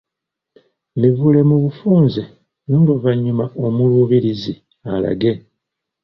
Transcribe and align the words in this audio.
Mivule 0.99 1.39
mu 1.49 1.57
bufunze 1.63 2.21
n’oluvannyuma 2.69 3.45
omuluubirizi 3.65 4.53
alage 4.93 5.31